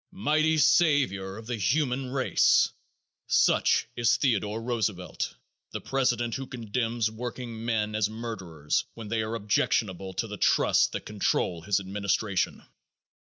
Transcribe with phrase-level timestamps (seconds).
[0.11, 2.71] Mighty savior of the human race!
[3.27, 5.35] Such is Theodore Roosevelt,
[5.73, 11.05] the president who condemns workingmen as murderers when they are objectionable to the trusts that
[11.05, 12.63] control his administration.